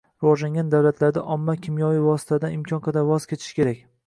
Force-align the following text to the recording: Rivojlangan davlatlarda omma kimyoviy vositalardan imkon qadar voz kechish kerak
Rivojlangan 0.21 0.71
davlatlarda 0.73 1.23
omma 1.35 1.55
kimyoviy 1.67 2.01
vositalardan 2.07 2.57
imkon 2.57 2.83
qadar 2.89 3.07
voz 3.13 3.31
kechish 3.35 3.55
kerak 3.61 3.87